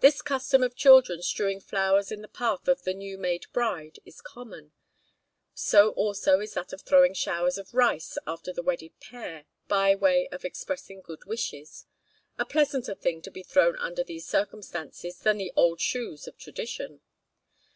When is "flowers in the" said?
1.60-2.26